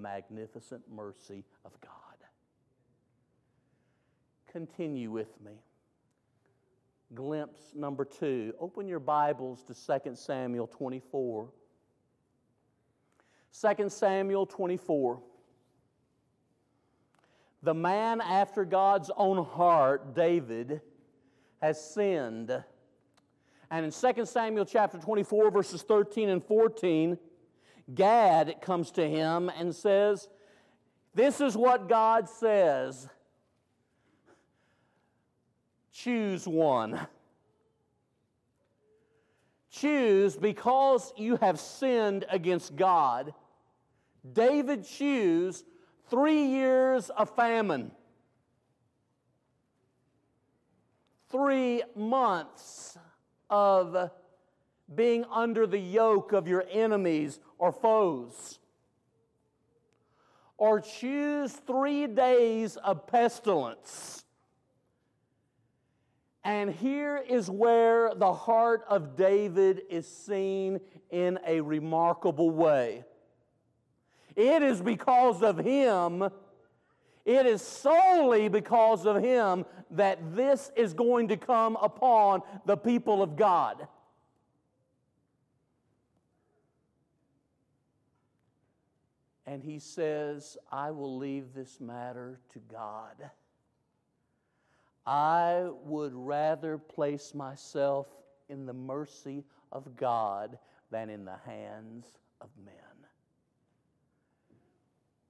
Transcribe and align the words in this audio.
magnificent 0.00 0.82
mercy 0.90 1.44
of 1.64 1.72
God. 1.80 1.92
Continue 4.52 5.10
with 5.10 5.40
me. 5.44 5.52
Glimpse 7.14 7.72
number 7.74 8.04
two. 8.04 8.52
Open 8.60 8.86
your 8.86 9.00
Bibles 9.00 9.64
to 9.64 10.00
2 10.00 10.14
Samuel 10.14 10.66
24. 10.66 11.48
2 13.60 13.88
Samuel 13.88 14.46
24. 14.46 15.20
The 17.62 17.74
man 17.74 18.20
after 18.20 18.64
God's 18.64 19.10
own 19.16 19.44
heart, 19.44 20.14
David, 20.14 20.80
has 21.60 21.82
sinned. 21.82 22.52
And 23.70 23.84
in 23.84 23.90
2 23.90 24.26
Samuel 24.26 24.64
chapter 24.64 24.98
24, 24.98 25.50
verses 25.50 25.82
13 25.82 26.28
and 26.28 26.44
14, 26.44 27.18
Gad 27.94 28.56
comes 28.60 28.90
to 28.92 29.08
him 29.08 29.50
and 29.56 29.74
says, 29.74 30.28
This 31.14 31.40
is 31.40 31.56
what 31.56 31.88
God 31.88 32.28
says 32.28 33.08
choose 35.98 36.46
one. 36.46 37.06
Choose 39.70 40.36
because 40.36 41.12
you 41.16 41.36
have 41.36 41.58
sinned 41.58 42.24
against 42.30 42.76
God. 42.76 43.34
David 44.32 44.86
choose 44.86 45.64
three 46.08 46.46
years 46.46 47.10
of 47.10 47.34
famine, 47.34 47.90
three 51.30 51.82
months 51.96 52.96
of 53.50 54.10
being 54.94 55.24
under 55.30 55.66
the 55.66 55.78
yoke 55.78 56.32
of 56.32 56.48
your 56.48 56.64
enemies 56.70 57.40
or 57.58 57.72
foes. 57.72 58.58
Or 60.56 60.80
choose 60.80 61.52
three 61.52 62.06
days 62.06 62.76
of 62.76 63.06
pestilence. 63.06 64.24
And 66.44 66.70
here 66.70 67.22
is 67.28 67.50
where 67.50 68.14
the 68.14 68.32
heart 68.32 68.84
of 68.88 69.16
David 69.16 69.82
is 69.90 70.08
seen 70.08 70.80
in 71.10 71.38
a 71.46 71.60
remarkable 71.60 72.50
way. 72.50 73.04
It 74.34 74.62
is 74.62 74.80
because 74.80 75.42
of 75.42 75.58
him, 75.58 76.22
it 77.24 77.44
is 77.44 77.60
solely 77.60 78.48
because 78.48 79.04
of 79.04 79.22
him 79.22 79.66
that 79.90 80.34
this 80.34 80.70
is 80.76 80.94
going 80.94 81.28
to 81.28 81.36
come 81.36 81.76
upon 81.82 82.42
the 82.64 82.76
people 82.76 83.22
of 83.22 83.36
God. 83.36 83.86
And 89.48 89.64
he 89.64 89.78
says, 89.78 90.58
I 90.70 90.90
will 90.90 91.16
leave 91.16 91.54
this 91.54 91.80
matter 91.80 92.38
to 92.52 92.58
God. 92.70 93.30
I 95.06 95.68
would 95.84 96.12
rather 96.14 96.76
place 96.76 97.34
myself 97.34 98.08
in 98.50 98.66
the 98.66 98.74
mercy 98.74 99.44
of 99.72 99.96
God 99.96 100.58
than 100.90 101.08
in 101.08 101.24
the 101.24 101.38
hands 101.46 102.12
of 102.42 102.50
men. 102.62 102.74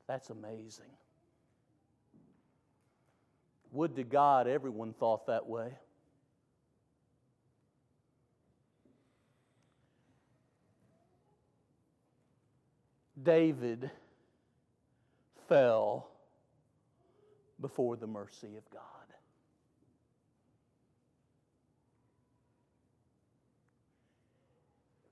That's 0.08 0.30
amazing. 0.30 0.90
Would 3.70 3.94
to 3.94 4.02
God 4.02 4.48
everyone 4.48 4.94
thought 4.94 5.28
that 5.28 5.46
way. 5.48 5.70
David 13.22 13.92
fell 15.48 16.10
before 17.60 17.96
the 17.96 18.06
mercy 18.06 18.56
of 18.56 18.70
God. 18.70 18.82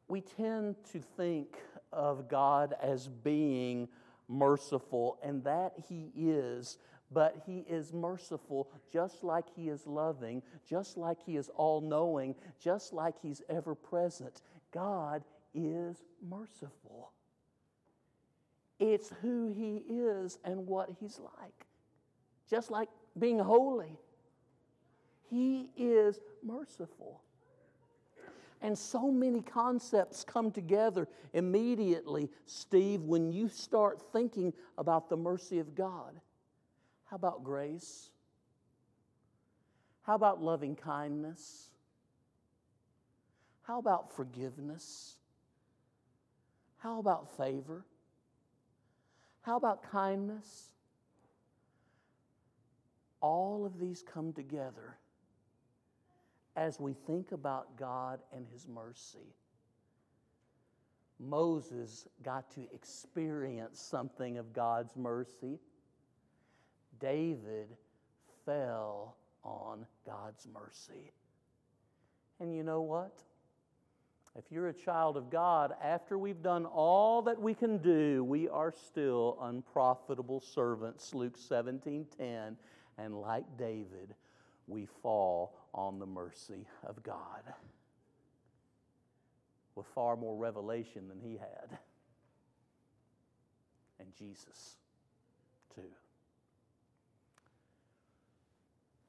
We 0.08 0.20
tend 0.20 0.76
to 0.92 1.00
think 1.00 1.56
of 1.92 2.28
God 2.28 2.74
as 2.80 3.08
being 3.08 3.88
merciful, 4.28 5.18
and 5.22 5.42
that 5.44 5.74
He 5.88 6.12
is. 6.16 6.78
But 7.10 7.42
He 7.46 7.64
is 7.68 7.92
merciful 7.92 8.70
just 8.92 9.24
like 9.24 9.46
He 9.54 9.68
is 9.68 9.86
loving, 9.86 10.42
just 10.68 10.96
like 10.96 11.18
He 11.24 11.36
is 11.36 11.48
all 11.56 11.80
knowing, 11.80 12.34
just 12.60 12.92
like 12.92 13.14
He's 13.20 13.42
ever 13.48 13.74
present. 13.74 14.42
God 14.72 15.24
is 15.54 16.02
merciful. 16.22 17.12
It's 18.78 19.10
who 19.22 19.48
He 19.48 19.82
is 19.88 20.38
and 20.44 20.66
what 20.66 20.90
He's 21.00 21.18
like. 21.18 21.66
Just 22.48 22.70
like 22.70 22.88
being 23.18 23.38
holy, 23.38 23.98
He 25.30 25.70
is 25.76 26.20
merciful. 26.42 27.22
And 28.62 28.76
so 28.76 29.10
many 29.10 29.42
concepts 29.42 30.24
come 30.24 30.50
together 30.50 31.08
immediately, 31.34 32.30
Steve, 32.46 33.02
when 33.02 33.30
you 33.30 33.48
start 33.48 34.00
thinking 34.12 34.52
about 34.78 35.08
the 35.08 35.16
mercy 35.16 35.58
of 35.58 35.74
God. 35.74 36.20
How 37.04 37.16
about 37.16 37.44
grace? 37.44 38.10
How 40.02 40.14
about 40.14 40.42
loving 40.42 40.74
kindness? 40.74 41.68
How 43.62 43.78
about 43.78 44.14
forgiveness? 44.14 45.16
How 46.78 46.98
about 46.98 47.36
favor? 47.36 47.84
How 49.46 49.56
about 49.56 49.88
kindness? 49.92 50.72
All 53.20 53.64
of 53.64 53.78
these 53.78 54.02
come 54.02 54.32
together 54.32 54.98
as 56.56 56.80
we 56.80 56.94
think 57.06 57.30
about 57.30 57.76
God 57.78 58.18
and 58.34 58.44
His 58.52 58.66
mercy. 58.66 59.36
Moses 61.20 62.08
got 62.24 62.50
to 62.56 62.66
experience 62.74 63.80
something 63.80 64.36
of 64.36 64.52
God's 64.52 64.96
mercy. 64.96 65.60
David 66.98 67.68
fell 68.44 69.14
on 69.44 69.86
God's 70.04 70.48
mercy. 70.52 71.12
And 72.40 72.52
you 72.52 72.64
know 72.64 72.80
what? 72.80 73.22
If 74.38 74.44
you're 74.50 74.68
a 74.68 74.74
child 74.74 75.16
of 75.16 75.30
God, 75.30 75.72
after 75.82 76.18
we've 76.18 76.42
done 76.42 76.66
all 76.66 77.22
that 77.22 77.40
we 77.40 77.54
can 77.54 77.78
do, 77.78 78.22
we 78.22 78.50
are 78.50 78.70
still 78.70 79.38
unprofitable 79.40 80.40
servants. 80.40 81.14
Luke 81.14 81.38
17 81.38 82.06
10. 82.18 82.56
And 82.98 83.20
like 83.20 83.44
David, 83.56 84.14
we 84.66 84.86
fall 85.02 85.56
on 85.72 85.98
the 85.98 86.06
mercy 86.06 86.66
of 86.84 87.02
God 87.02 87.42
with 89.74 89.86
far 89.94 90.16
more 90.16 90.36
revelation 90.36 91.08
than 91.08 91.18
he 91.18 91.38
had. 91.38 91.78
And 93.98 94.08
Jesus, 94.18 94.76
too. 95.74 95.80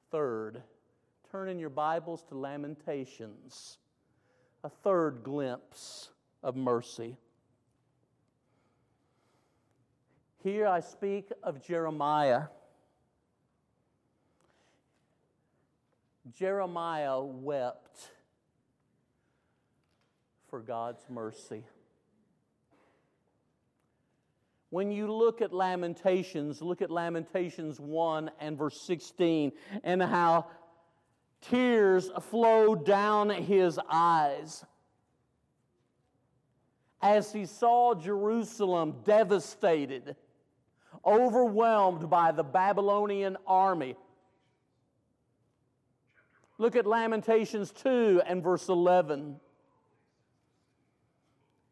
Third, 0.10 0.62
turn 1.30 1.50
in 1.50 1.60
your 1.60 1.70
Bibles 1.70 2.24
to 2.30 2.36
Lamentations 2.36 3.78
a 4.64 4.70
third 4.70 5.24
glimpse 5.24 6.10
of 6.44 6.56
mercy. 6.56 7.18
Here 10.44 10.68
I 10.68 10.80
speak 10.80 11.32
of 11.44 11.62
Jeremiah. 11.62 12.44
Jeremiah 16.34 17.22
wept 17.22 18.12
for 20.50 20.60
God's 20.60 21.04
mercy. 21.10 21.64
When 24.70 24.92
you 24.92 25.12
look 25.12 25.42
at 25.42 25.54
Lamentations, 25.54 26.62
look 26.62 26.82
at 26.82 26.92
Lamentations 26.92 27.80
1 27.80 28.32
and 28.40 28.58
verse 28.58 28.80
16, 28.82 29.54
and 29.84 30.02
how 30.02 30.48
Tears 31.42 32.10
flowed 32.30 32.86
down 32.86 33.30
his 33.30 33.80
eyes 33.90 34.66
as 37.02 37.32
he 37.32 37.46
saw 37.46 37.94
Jerusalem 37.94 38.96
devastated, 39.04 40.16
overwhelmed 41.06 42.10
by 42.10 42.32
the 42.32 42.44
Babylonian 42.44 43.38
army. 43.46 43.96
Look 46.58 46.76
at 46.76 46.88
Lamentations 46.88 47.72
2 47.72 48.24
and 48.26 48.44
verse 48.44 48.68
11. 48.68 49.40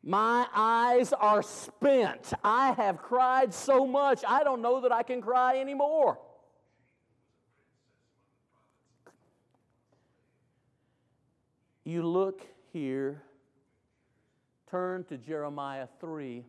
My 0.03 0.45
eyes 0.53 1.11
are 1.13 1.41
spent. 1.41 2.31
I 2.43 2.73
have 2.73 3.01
cried 3.01 3.51
so 3.51 3.87
much, 3.87 4.23
I 4.27 4.43
don't 4.43 4.61
know 4.61 4.81
that 4.81 4.91
I 4.91 5.01
can 5.01 5.21
cry 5.21 5.57
anymore. 5.57 6.19
You 11.87 12.01
look 12.01 12.41
here, 12.73 13.21
turn 14.71 15.03
to 15.05 15.17
Jeremiah 15.17 15.87
3, 16.01 16.43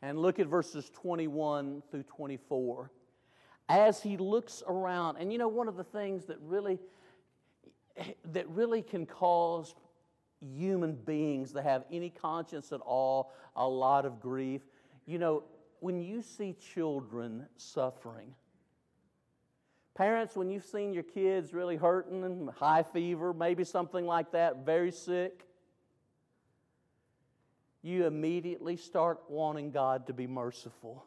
And 0.00 0.18
look 0.18 0.38
at 0.38 0.46
verses 0.46 0.90
21 0.94 1.82
through 1.90 2.04
24. 2.04 2.90
As 3.68 4.02
he 4.02 4.16
looks 4.16 4.62
around, 4.66 5.18
and 5.18 5.30
you 5.30 5.38
know, 5.38 5.48
one 5.48 5.68
of 5.68 5.76
the 5.76 5.84
things 5.84 6.24
that 6.26 6.38
really 6.40 6.78
that 8.32 8.48
really 8.48 8.82
can 8.82 9.04
cause 9.04 9.74
human 10.40 10.94
beings 10.94 11.52
that 11.52 11.64
have 11.64 11.84
any 11.90 12.10
conscience 12.10 12.72
at 12.72 12.80
all 12.80 13.32
a 13.54 13.66
lot 13.66 14.04
of 14.06 14.20
grief. 14.20 14.62
You 15.06 15.18
know, 15.18 15.44
when 15.80 16.00
you 16.00 16.22
see 16.22 16.54
children 16.54 17.46
suffering, 17.56 18.34
parents, 19.96 20.36
when 20.36 20.50
you've 20.50 20.64
seen 20.64 20.92
your 20.92 21.02
kids 21.02 21.52
really 21.52 21.76
hurting 21.76 22.22
and 22.22 22.50
high 22.50 22.82
fever, 22.82 23.32
maybe 23.32 23.64
something 23.64 24.06
like 24.06 24.32
that, 24.32 24.64
very 24.64 24.92
sick, 24.92 25.46
you 27.82 28.06
immediately 28.06 28.76
start 28.76 29.20
wanting 29.28 29.70
God 29.70 30.06
to 30.08 30.12
be 30.12 30.26
merciful. 30.26 31.06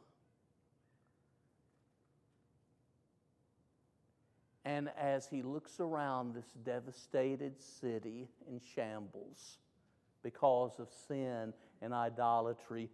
And 4.66 4.90
as 5.00 5.28
he 5.28 5.42
looks 5.42 5.80
around 5.80 6.34
this 6.34 6.52
devastated 6.64 7.62
city 7.62 8.28
in 8.48 8.60
shambles 8.76 9.58
because 10.24 10.80
of 10.80 10.88
sin 11.08 11.54
and 11.82 11.94
idolatry, 11.94 12.90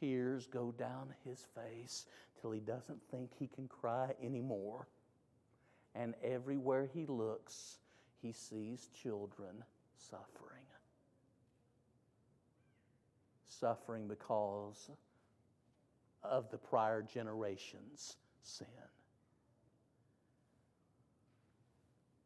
tears 0.00 0.46
go 0.46 0.72
down 0.76 1.14
his 1.24 1.46
face 1.54 2.06
till 2.40 2.50
he 2.50 2.60
doesn't 2.60 3.00
think 3.10 3.30
he 3.38 3.46
can 3.46 3.68
cry 3.68 4.14
anymore. 4.22 4.88
And 5.94 6.14
everywhere 6.22 6.88
he 6.92 7.06
looks, 7.06 7.78
he 8.20 8.32
sees 8.32 8.88
children 9.02 9.64
suffering 9.96 10.62
suffering 13.62 14.08
because 14.08 14.90
of 16.24 16.50
the 16.50 16.58
prior 16.58 17.00
generation's 17.00 18.16
sin. 18.42 18.66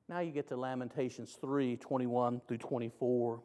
Now 0.09 0.21
you 0.21 0.33
get 0.33 0.49
to 0.49 0.57
Lamentations 0.57 1.37
3 1.41 1.77
21 1.77 2.41
through 2.49 2.59
24. 2.59 3.41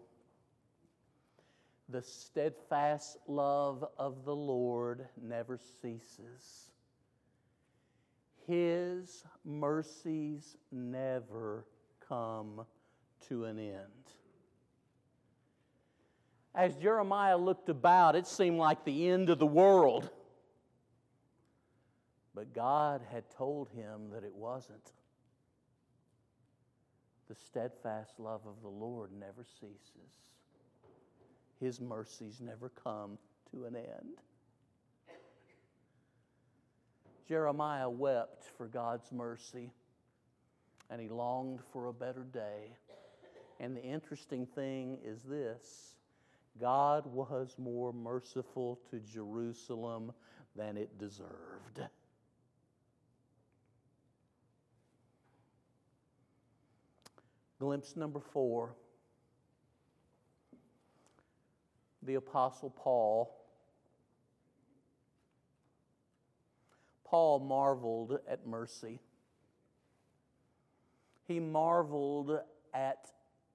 The 1.89 2.01
steadfast 2.01 3.18
love 3.27 3.83
of 3.97 4.23
the 4.23 4.35
Lord 4.35 5.07
never 5.21 5.59
ceases. 5.81 6.70
His 8.51 9.24
mercies 9.45 10.57
never 10.74 11.63
come 12.06 12.65
to 13.30 13.45
an 13.45 13.57
end. 13.57 13.86
As 16.53 16.75
Jeremiah 16.75 17.38
looked 17.38 17.69
about, 17.69 18.18
it 18.18 18.27
seemed 18.27 18.57
like 18.57 18.83
the 18.83 19.07
end 19.07 19.30
of 19.30 19.39
the 19.39 19.48
world. 19.48 20.09
But 22.36 22.53
God 22.53 23.01
had 23.09 23.30
told 23.30 23.69
him 23.69 24.09
that 24.12 24.25
it 24.25 24.36
wasn't. 24.36 24.92
The 27.30 27.36
steadfast 27.36 28.19
love 28.19 28.42
of 28.45 28.62
the 28.62 28.68
Lord 28.68 29.12
never 29.18 29.45
ceases, 29.45 30.25
His 31.62 31.80
mercies 31.80 32.42
never 32.42 32.68
come 32.68 33.18
to 33.51 33.63
an 33.63 33.77
end. 33.77 34.19
Jeremiah 37.31 37.89
wept 37.89 38.44
for 38.57 38.68
God's 38.68 39.10
mercy 39.10 39.72
and 40.89 41.00
he 41.00 41.07
longed 41.07 41.62
for 41.72 41.88
a 41.88 41.94
better 41.94 42.25
day. 42.25 42.75
And 43.62 43.74
the 43.74 43.81
interesting 43.81 44.45
thing 44.45 44.98
is 45.01 45.24
this 45.24 45.95
God 46.60 47.06
was 47.06 47.56
more 47.57 47.94
merciful 47.94 48.81
to 48.89 49.00
Jerusalem 49.00 50.12
than 50.57 50.75
it 50.75 51.00
deserved. 51.00 51.80
Glimpse 57.60 57.95
number 57.95 58.19
four 58.19 58.75
the 62.04 62.16
Apostle 62.16 62.72
Paul. 62.72 63.41
Paul 67.12 67.42
marveled 67.42 68.19
at 68.25 68.48
mercy. 68.48 69.02
He 71.28 71.42
marveled 71.42 72.40
at 72.74 73.12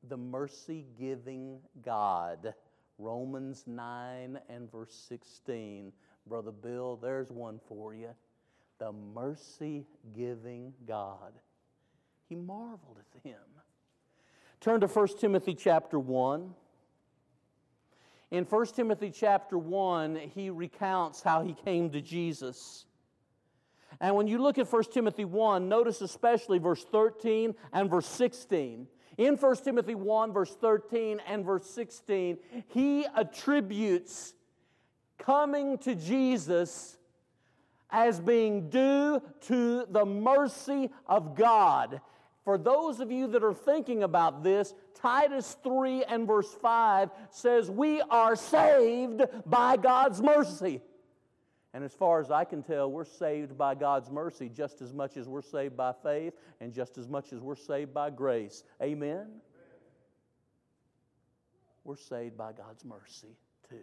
the 0.06 0.16
mercy 0.18 0.84
giving 1.00 1.60
God. 1.82 2.52
Romans 2.98 3.64
9 3.66 4.38
and 4.50 4.70
verse 4.70 4.94
16. 5.08 5.90
Brother 6.26 6.52
Bill, 6.52 6.96
there's 6.96 7.30
one 7.30 7.58
for 7.66 7.94
you. 7.94 8.10
The 8.78 8.92
mercy 8.92 9.86
giving 10.14 10.74
God. 10.86 11.32
He 12.28 12.34
marveled 12.34 12.98
at 12.98 13.22
him. 13.22 13.40
Turn 14.60 14.82
to 14.82 14.86
1 14.86 15.08
Timothy 15.18 15.54
chapter 15.54 15.98
1. 15.98 16.54
In 18.32 18.44
1 18.44 18.66
Timothy 18.66 19.10
chapter 19.10 19.56
1, 19.56 20.16
he 20.34 20.50
recounts 20.50 21.22
how 21.22 21.42
he 21.42 21.54
came 21.54 21.88
to 21.88 22.02
Jesus. 22.02 22.84
And 24.00 24.14
when 24.14 24.26
you 24.26 24.38
look 24.38 24.58
at 24.58 24.70
1 24.70 24.84
Timothy 24.92 25.24
1, 25.24 25.68
notice 25.68 26.00
especially 26.00 26.58
verse 26.58 26.84
13 26.84 27.54
and 27.72 27.90
verse 27.90 28.06
16. 28.06 28.86
In 29.18 29.36
1 29.36 29.56
Timothy 29.58 29.94
1, 29.94 30.32
verse 30.32 30.54
13 30.60 31.20
and 31.26 31.44
verse 31.44 31.68
16, 31.70 32.38
he 32.68 33.06
attributes 33.14 34.34
coming 35.18 35.78
to 35.78 35.94
Jesus 35.94 36.98
as 37.90 38.20
being 38.20 38.68
due 38.68 39.22
to 39.42 39.86
the 39.88 40.04
mercy 40.04 40.90
of 41.06 41.34
God. 41.34 42.00
For 42.44 42.58
those 42.58 43.00
of 43.00 43.10
you 43.10 43.26
that 43.28 43.42
are 43.42 43.54
thinking 43.54 44.02
about 44.02 44.44
this, 44.44 44.74
Titus 44.94 45.56
3 45.64 46.04
and 46.04 46.26
verse 46.26 46.52
5 46.60 47.10
says, 47.30 47.70
We 47.70 48.00
are 48.02 48.36
saved 48.36 49.22
by 49.46 49.76
God's 49.76 50.22
mercy. 50.22 50.80
And 51.76 51.84
as 51.84 51.92
far 51.92 52.20
as 52.20 52.30
I 52.30 52.44
can 52.44 52.62
tell, 52.62 52.90
we're 52.90 53.04
saved 53.04 53.58
by 53.58 53.74
God's 53.74 54.10
mercy 54.10 54.48
just 54.48 54.80
as 54.80 54.94
much 54.94 55.18
as 55.18 55.28
we're 55.28 55.42
saved 55.42 55.76
by 55.76 55.92
faith 55.92 56.32
and 56.58 56.72
just 56.72 56.96
as 56.96 57.06
much 57.06 57.34
as 57.34 57.42
we're 57.42 57.54
saved 57.54 57.92
by 57.92 58.08
grace. 58.08 58.64
Amen? 58.82 59.26
We're 61.84 61.98
saved 61.98 62.38
by 62.38 62.52
God's 62.52 62.82
mercy 62.82 63.36
too. 63.68 63.76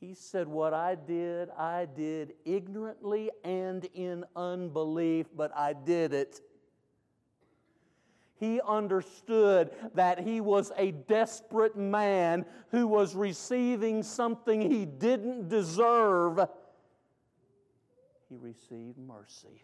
He 0.00 0.12
said, 0.12 0.46
What 0.46 0.74
I 0.74 0.96
did, 0.96 1.48
I 1.56 1.86
did 1.96 2.34
ignorantly 2.44 3.30
and 3.42 3.86
in 3.94 4.26
unbelief, 4.36 5.28
but 5.34 5.50
I 5.56 5.72
did 5.72 6.12
it 6.12 6.42
he 8.40 8.58
understood 8.66 9.70
that 9.94 10.18
he 10.18 10.40
was 10.40 10.72
a 10.78 10.92
desperate 10.92 11.76
man 11.76 12.46
who 12.70 12.86
was 12.86 13.14
receiving 13.14 14.02
something 14.02 14.62
he 14.62 14.86
didn't 14.86 15.50
deserve. 15.50 16.40
He 18.30 18.36
received 18.36 18.96
mercy. 18.96 19.62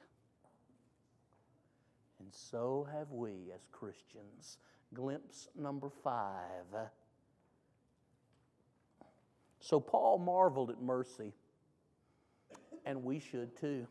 And 2.20 2.28
so 2.30 2.86
have 2.92 3.10
we 3.10 3.50
as 3.54 3.66
Christians. 3.72 4.58
Glimpse 4.92 5.48
number 5.56 5.88
five. 6.04 6.90
So 9.60 9.80
Paul 9.80 10.18
marveled 10.18 10.70
at 10.70 10.82
mercy, 10.82 11.32
and 12.84 13.02
we 13.02 13.20
should 13.20 13.56
too. 13.56 13.86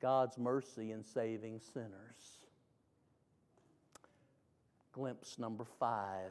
God's 0.00 0.38
mercy 0.38 0.92
in 0.92 1.04
saving 1.04 1.60
sinners. 1.72 2.38
Glimpse 4.92 5.38
number 5.38 5.64
five 5.78 6.30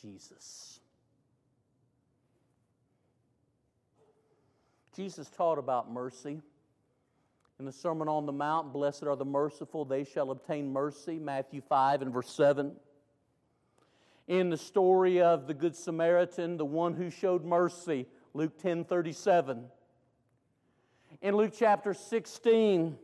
Jesus. 0.00 0.80
Jesus 4.94 5.28
taught 5.30 5.58
about 5.58 5.90
mercy. 5.92 6.40
In 7.58 7.64
the 7.64 7.72
Sermon 7.72 8.08
on 8.08 8.26
the 8.26 8.32
Mount, 8.32 8.72
blessed 8.72 9.04
are 9.04 9.16
the 9.16 9.24
merciful, 9.24 9.84
they 9.84 10.04
shall 10.04 10.30
obtain 10.30 10.72
mercy, 10.72 11.18
Matthew 11.18 11.62
5 11.62 12.02
and 12.02 12.12
verse 12.12 12.30
7. 12.30 12.72
In 14.28 14.50
the 14.50 14.58
story 14.58 15.22
of 15.22 15.46
the 15.46 15.54
Good 15.54 15.74
Samaritan, 15.74 16.56
the 16.58 16.66
one 16.66 16.94
who 16.94 17.08
showed 17.08 17.44
mercy, 17.44 18.06
Luke 18.34 18.58
10 18.58 18.84
37 18.84 19.66
in 21.20 21.36
Luke 21.36 21.52
chapter 21.56 21.94
16. 21.94 22.96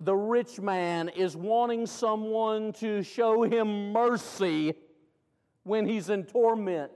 The 0.00 0.14
rich 0.14 0.60
man 0.60 1.08
is 1.08 1.36
wanting 1.36 1.86
someone 1.86 2.72
to 2.74 3.02
show 3.02 3.42
him 3.42 3.92
mercy 3.92 4.74
when 5.62 5.86
he's 5.86 6.10
in 6.10 6.24
torment. 6.24 6.92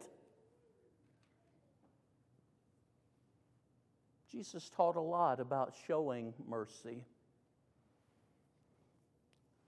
Jesus 4.31 4.69
taught 4.69 4.97
a 4.97 5.01
lot 5.01 5.41
about 5.41 5.75
showing 5.87 6.35
mercy. 6.47 7.05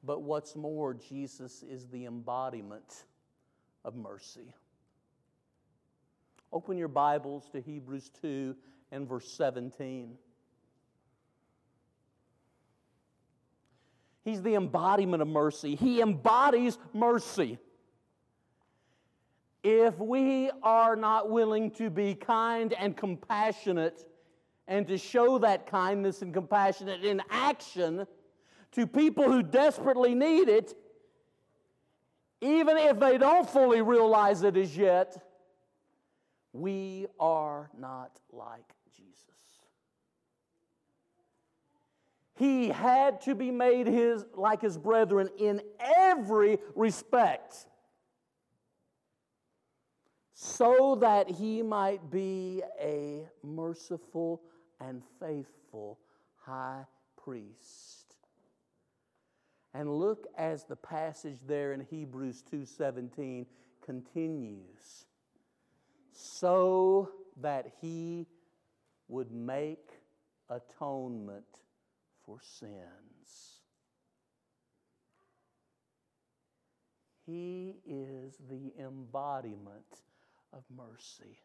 But 0.05 0.23
what's 0.23 0.55
more, 0.55 0.95
Jesus 0.95 1.63
is 1.63 1.89
the 1.89 2.05
embodiment 2.05 3.05
of 3.85 3.97
mercy. 3.97 4.55
Open 6.53 6.77
your 6.77 6.89
Bibles 6.89 7.49
to 7.53 7.61
Hebrews 7.61 8.11
2 8.23 8.57
and 8.91 9.09
verse 9.09 9.31
17. 9.31 10.17
He's 14.25 14.43
the 14.43 14.57
embodiment 14.57 15.23
of 15.23 15.29
mercy. 15.29 15.77
He 15.77 16.01
embodies 16.01 16.77
mercy. 16.93 17.59
If 19.63 19.97
we 19.99 20.51
are 20.63 20.97
not 20.97 21.31
willing 21.31 21.71
to 21.73 21.89
be 21.89 22.15
kind 22.15 22.73
and 22.73 22.97
compassionate 22.97 24.05
and 24.67 24.89
to 24.89 24.99
show 24.99 25.39
that 25.39 25.69
kindness 25.69 26.21
and 26.21 26.35
compassion 26.35 26.89
in 26.89 27.23
action 27.31 28.09
to 28.73 28.87
people 28.89 29.31
who 29.31 29.45
desperately 29.45 30.17
need 30.17 30.49
it, 30.49 30.75
even 32.41 32.77
if 32.77 32.99
they 32.99 33.19
don't 33.19 33.49
fully 33.49 33.83
realize 33.83 34.43
it 34.43 34.57
as 34.57 34.77
yet, 34.77 35.30
we 36.53 37.07
are 37.19 37.71
not 37.79 38.19
like 38.33 38.75
Jesus. 38.97 39.25
He 42.37 42.69
had 42.69 43.21
to 43.23 43.35
be 43.35 43.51
made 43.51 43.87
his, 43.87 44.25
like 44.35 44.63
his 44.63 44.79
brethren 44.79 45.29
in 45.39 45.61
every 45.79 46.59
respect 46.75 47.67
so 50.33 50.97
that 51.03 51.29
he 51.29 51.61
might 51.61 52.11
be 52.11 52.63
a 52.81 53.29
merciful 53.43 54.41
and 54.81 55.03
faithful 55.21 55.99
high 56.37 56.87
priest. 57.23 58.17
And 59.75 59.99
look 59.99 60.27
as 60.39 60.65
the 60.65 60.77
passage 60.77 61.41
there 61.47 61.75
in 61.75 61.81
Hebrews 61.81 62.43
2:17 62.51 63.47
continues. 63.83 65.05
So 66.23 67.11
that 67.41 67.73
he 67.81 68.27
would 69.09 69.33
make 69.33 69.89
atonement 70.51 71.45
for 72.25 72.39
sins. 72.43 73.61
He 77.25 77.77
is 77.87 78.37
the 78.51 78.73
embodiment 78.79 80.03
of 80.53 80.63
mercy. 80.77 81.39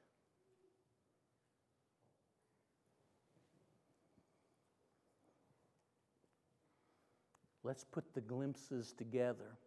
Let's 7.64 7.84
put 7.84 8.14
the 8.14 8.22
glimpses 8.22 8.94
together. 8.94 9.58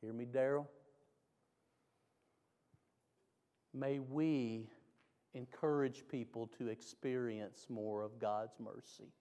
Hear 0.00 0.12
me, 0.12 0.26
Daryl? 0.26 0.66
May 3.78 3.98
we 3.98 4.70
encourage 5.34 6.04
people 6.10 6.48
to 6.58 6.68
experience 6.68 7.66
more 7.68 8.02
of 8.02 8.18
God's 8.18 8.54
mercy. 8.58 9.12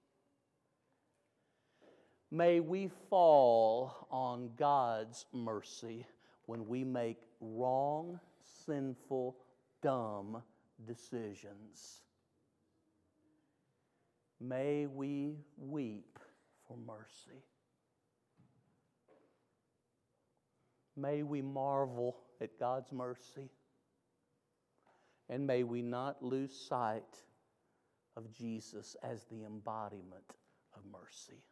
May 2.31 2.62
we 2.62 2.89
fall 3.09 4.07
on 4.09 4.51
God's 4.57 5.25
mercy 5.33 6.05
when 6.45 6.67
we 6.67 6.85
make 6.85 7.17
wrong, 7.41 8.17
sinful, 8.65 9.35
dumb 9.81 10.41
decisions. 10.88 12.01
May 14.39 14.85
we 14.85 15.35
weep 15.57 16.17
for 16.65 16.77
mercy. 16.77 17.43
May 20.95 21.24
we 21.24 21.41
marvel 21.41 22.15
at 22.39 22.57
God's 22.57 22.93
mercy. 22.93 23.50
And 25.29 25.48
may 25.48 25.63
we 25.63 25.82
not 25.82 26.24
lose 26.24 26.53
sight 26.53 27.03
of 28.15 28.32
Jesus 28.32 28.96
as 29.03 29.25
the 29.25 29.44
embodiment 29.44 30.36
of 30.75 30.82
mercy. 30.91 31.44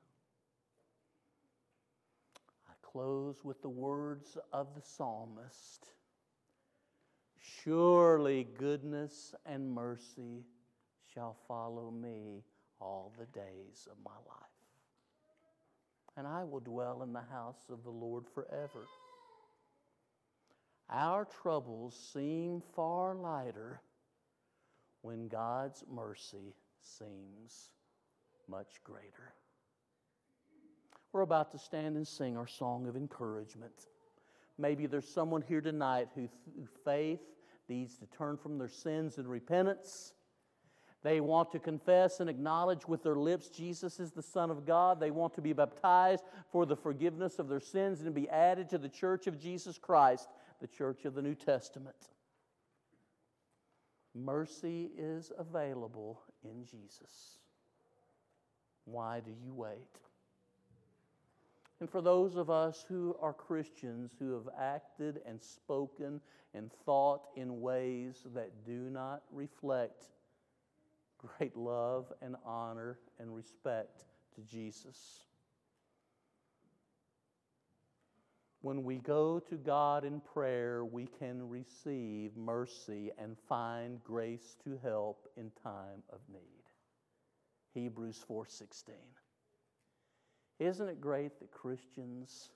I 2.68 2.74
close 2.82 3.44
with 3.44 3.62
the 3.62 3.70
words 3.70 4.38
of 4.52 4.76
the 4.76 4.82
psalmist 4.82 5.94
Surely 7.44 8.48
goodness 8.58 9.36
and 9.46 9.70
mercy 9.70 10.46
shall 11.14 11.36
follow 11.48 11.92
me 11.92 12.44
all 12.80 13.12
the 13.18 13.26
days 13.26 13.88
of 13.92 13.98
my 14.04 14.16
life. 14.28 14.44
And 16.16 16.26
I 16.26 16.44
will 16.44 16.62
dwell 16.62 17.04
in 17.04 17.12
the 17.12 17.22
house 17.22 17.70
of 17.70 17.84
the 17.84 17.90
Lord 17.90 18.26
forever. 18.34 18.88
Our 20.94 21.26
troubles 21.26 21.96
seem 22.14 22.62
far 22.76 23.16
lighter 23.16 23.82
when 25.02 25.28
God's 25.28 25.84
mercy 25.92 26.54
seems 26.82 27.72
much 28.48 28.80
greater. 28.84 29.34
We're 31.12 31.22
about 31.22 31.52
to 31.54 31.58
stand 31.58 31.96
and 31.96 32.08
sing 32.08 32.38
our 32.38 32.46
song 32.46 32.88
of 32.88 32.96
encouragement. 32.96 33.88
Maybe 34.60 34.86
there's 34.86 35.08
someone 35.08 35.42
here 35.42 35.62
tonight 35.62 36.10
who, 36.14 36.30
through 36.54 36.68
faith, 36.86 37.22
needs 37.68 37.98
to 37.98 38.06
turn 38.06 38.38
from 38.38 38.60
their 38.60 38.70
sins 38.70 39.18
in 39.18 39.28
repentance. 39.28 40.14
They 41.02 41.22
want 41.22 41.52
to 41.52 41.60
confess 41.60 42.20
and 42.20 42.30
acknowledge 42.30 42.88
with 42.88 43.04
their 43.04 43.16
lips 43.16 43.50
Jesus 43.50 44.00
is 44.00 44.12
the 44.12 44.22
Son 44.22 44.52
of 44.52 44.66
God. 44.66 45.00
They 45.00 45.12
want 45.12 45.34
to 45.34 45.42
be 45.42 45.54
baptized 45.54 46.24
for 46.52 46.68
the 46.68 46.76
forgiveness 46.76 47.40
of 47.40 47.50
their 47.50 47.60
sins 47.60 48.02
and 48.02 48.14
be 48.14 48.30
added 48.30 48.70
to 48.70 48.78
the 48.78 48.90
church 48.90 49.26
of 49.26 49.40
Jesus 49.40 49.78
Christ 49.78 50.30
the 50.64 50.68
church 50.68 51.04
of 51.04 51.14
the 51.14 51.22
New 51.22 51.36
Testament. 51.36 52.08
Mercy 54.16 54.92
is 54.98 55.30
available 55.38 56.22
in 56.46 56.64
Jesus. 56.64 57.40
Why 58.86 59.20
do 59.20 59.32
you 59.44 59.54
wait? 59.54 60.00
And 61.82 61.90
for 61.90 62.02
those 62.02 62.38
of 62.38 62.50
us 62.50 62.86
who 62.88 63.14
are 63.22 63.34
Christians 63.34 64.14
who 64.18 64.36
have 64.36 64.48
acted 64.58 65.20
and 65.28 65.42
spoken 65.42 66.22
and 66.54 66.72
thought 66.86 67.28
in 67.36 67.60
ways 67.60 68.26
that 68.34 68.64
do 68.66 68.90
not 68.90 69.24
reflect 69.34 70.06
great 71.18 71.58
love 71.58 72.14
and 72.22 72.38
honor 72.46 73.00
and 73.20 73.36
respect 73.36 74.06
to 74.36 74.42
Jesus, 74.44 75.26
when 78.64 78.86
we 78.86 78.96
go 78.96 79.40
to 79.40 79.56
God 79.58 80.06
in 80.06 80.22
prayer, 80.22 80.86
we 80.86 81.06
can 81.20 81.50
receive 81.50 82.38
mercy 82.38 83.12
and 83.18 83.38
find 83.50 84.02
grace 84.06 84.56
to 84.64 84.80
help 84.82 85.28
in 85.36 85.52
time 85.62 86.02
of 86.10 86.22
need. 86.32 86.64
Hebrews 87.74 88.24
4:16. 88.26 88.96
Isn't 90.60 90.88
it 90.88 91.02
great 91.02 91.38
that 91.40 91.52
Christians 91.52 92.52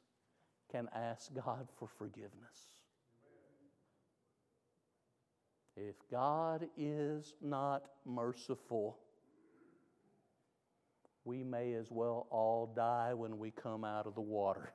can 0.69 0.87
ask 0.93 1.33
God 1.33 1.69
for 1.75 1.89
forgiveness? 1.89 2.79
If 5.75 5.95
God 6.09 6.69
is 6.77 7.33
not 7.41 7.89
merciful, 8.05 8.97
we 11.25 11.43
may 11.43 11.73
as 11.73 11.91
well 11.91 12.27
all 12.29 12.65
die 12.65 13.13
when 13.13 13.37
we 13.39 13.51
come 13.51 13.83
out 13.83 14.07
of 14.07 14.15
the 14.15 14.21
water 14.21 14.73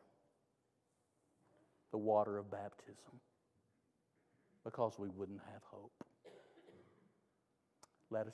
the 1.92 1.98
water 1.98 2.38
of 2.38 2.50
baptism 2.50 3.20
because 4.64 4.94
we 4.98 5.08
wouldn't 5.10 5.40
have 5.52 5.62
hope. 5.64 5.92
Let 8.10 8.22
us 8.22 8.30